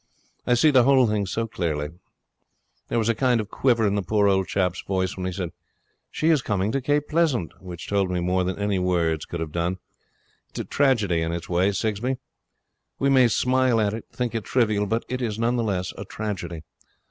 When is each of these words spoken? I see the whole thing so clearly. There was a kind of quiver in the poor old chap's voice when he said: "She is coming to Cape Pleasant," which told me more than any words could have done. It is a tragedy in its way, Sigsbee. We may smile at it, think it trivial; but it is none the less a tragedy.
I 0.47 0.55
see 0.55 0.71
the 0.71 0.81
whole 0.81 1.05
thing 1.05 1.27
so 1.27 1.45
clearly. 1.45 1.89
There 2.87 2.97
was 2.97 3.07
a 3.07 3.13
kind 3.13 3.39
of 3.39 3.51
quiver 3.51 3.85
in 3.85 3.93
the 3.93 4.01
poor 4.01 4.27
old 4.27 4.47
chap's 4.47 4.81
voice 4.81 5.15
when 5.15 5.27
he 5.27 5.31
said: 5.31 5.51
"She 6.09 6.29
is 6.29 6.41
coming 6.41 6.71
to 6.71 6.81
Cape 6.81 7.07
Pleasant," 7.07 7.51
which 7.61 7.87
told 7.87 8.09
me 8.09 8.19
more 8.19 8.43
than 8.43 8.57
any 8.57 8.79
words 8.79 9.25
could 9.25 9.39
have 9.41 9.51
done. 9.51 9.77
It 10.49 10.57
is 10.57 10.61
a 10.61 10.63
tragedy 10.63 11.21
in 11.21 11.31
its 11.31 11.47
way, 11.49 11.71
Sigsbee. 11.71 12.17
We 12.97 13.11
may 13.11 13.27
smile 13.27 13.79
at 13.79 13.93
it, 13.93 14.05
think 14.11 14.33
it 14.33 14.43
trivial; 14.43 14.87
but 14.87 15.05
it 15.07 15.21
is 15.21 15.37
none 15.37 15.55
the 15.55 15.63
less 15.63 15.93
a 15.95 16.03
tragedy. 16.03 16.63